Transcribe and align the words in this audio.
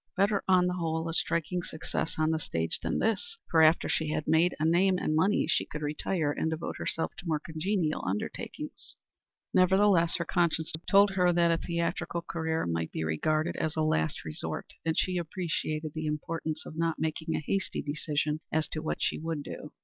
Better 0.17 0.41
on 0.47 0.65
the 0.65 0.73
whole 0.73 1.07
a 1.07 1.13
striking 1.13 1.61
success 1.61 2.15
on 2.17 2.31
the 2.31 2.39
stage 2.39 2.79
than 2.81 2.97
this, 2.97 3.37
for 3.51 3.61
after 3.61 3.87
she 3.87 4.09
had 4.09 4.27
made 4.27 4.55
a 4.59 4.65
name 4.65 4.97
and 4.97 5.15
money 5.15 5.45
she 5.47 5.63
could 5.63 5.83
retire 5.83 6.31
and 6.31 6.49
devote 6.49 6.77
herself 6.79 7.11
to 7.19 7.27
more 7.27 7.39
congenial 7.39 8.03
undertakings. 8.07 8.97
Nevertheless 9.53 10.15
her 10.17 10.25
conscience 10.25 10.73
told 10.89 11.11
her 11.11 11.31
that 11.31 11.51
a 11.51 11.57
theatrical 11.63 12.23
career 12.23 12.65
must 12.65 12.91
be 12.91 13.03
regarded 13.03 13.55
as 13.57 13.75
a 13.75 13.83
last 13.83 14.25
resort, 14.25 14.73
and 14.83 14.97
she 14.97 15.17
appreciated 15.19 15.93
the 15.93 16.07
importance 16.07 16.65
of 16.65 16.75
not 16.75 16.97
making 16.97 17.35
a 17.35 17.39
hasty 17.45 17.83
decision 17.83 18.39
as 18.51 18.67
to 18.69 18.81
what 18.81 19.03
she 19.03 19.19
would 19.19 19.43
do. 19.43 19.69